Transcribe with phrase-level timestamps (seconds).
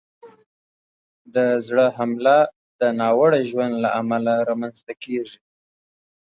[1.35, 2.37] د زړه حمله
[2.79, 5.37] د ناوړه ژوند له امله رامنځته کېږي.